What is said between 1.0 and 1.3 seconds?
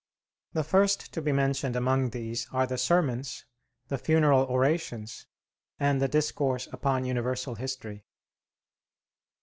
to